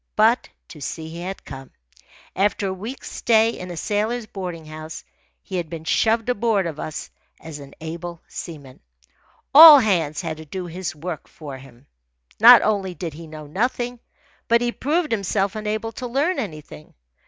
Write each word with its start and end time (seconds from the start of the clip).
But 0.15 0.49
to 0.69 0.81
sea 0.81 1.09
he 1.09 1.21
had 1.21 1.45
come. 1.45 1.69
After 2.35 2.69
a 2.69 2.73
week's 2.73 3.11
stay 3.11 3.51
in 3.51 3.69
a 3.69 3.77
sailors' 3.77 4.25
boarding 4.25 4.65
house, 4.65 5.03
he 5.43 5.57
had 5.57 5.69
been 5.69 5.83
shoved 5.83 6.27
aboard 6.27 6.65
of 6.65 6.79
us 6.79 7.11
as 7.39 7.59
an 7.59 7.75
able 7.79 8.19
seaman. 8.27 8.79
All 9.53 9.77
hands 9.77 10.19
had 10.21 10.37
to 10.37 10.45
do 10.45 10.65
his 10.65 10.95
work 10.95 11.27
for 11.27 11.59
him. 11.59 11.85
Not 12.39 12.63
only 12.63 12.95
did 12.95 13.13
he 13.13 13.27
know 13.27 13.45
nothing, 13.45 13.99
but 14.47 14.59
he 14.61 14.71
proved 14.71 15.11
himself 15.11 15.55
unable 15.55 15.91
to 15.91 16.07
learn 16.07 16.39
anything. 16.39 16.95